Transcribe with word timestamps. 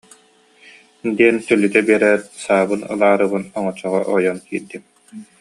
диэн 1.17 1.37
төлүтэ 1.45 1.79
биэрээт, 1.87 2.23
саабын 2.43 2.81
ылаарыбын 2.93 3.43
оҥочоҕо 3.57 3.99
ойон 4.15 4.37
киирдим 4.47 4.83